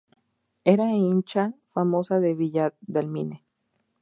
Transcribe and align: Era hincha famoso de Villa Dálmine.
Era 0.73 0.87
hincha 0.89 1.43
famoso 1.69 2.19
de 2.19 2.33
Villa 2.33 2.73
Dálmine. 2.81 3.45